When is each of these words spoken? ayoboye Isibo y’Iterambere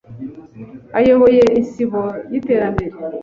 ayoboye 0.99 1.43
Isibo 1.61 2.03
y’Iterambere 2.31 2.95